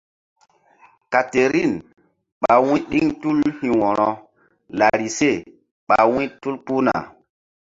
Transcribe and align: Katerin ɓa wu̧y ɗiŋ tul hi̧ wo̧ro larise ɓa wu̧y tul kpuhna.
Katerin 1.11 1.73
ɓa 2.41 2.53
wu̧y 2.65 2.79
ɗiŋ 2.89 3.07
tul 3.21 3.39
hi̧ 3.57 3.71
wo̧ro 3.79 4.09
larise 4.77 5.29
ɓa 5.87 5.97
wu̧y 6.11 6.25
tul 6.41 6.55
kpuhna. 6.63 6.95